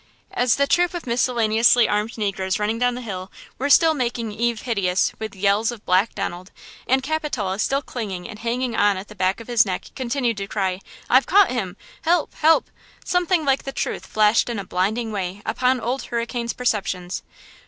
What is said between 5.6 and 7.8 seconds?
of "Black Donald!" and Capitola